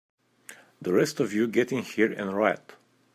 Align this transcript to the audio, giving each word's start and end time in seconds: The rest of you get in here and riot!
The 0.81 0.93
rest 0.93 1.19
of 1.19 1.31
you 1.31 1.47
get 1.47 1.71
in 1.71 1.83
here 1.83 2.11
and 2.11 2.33
riot! 2.33 2.73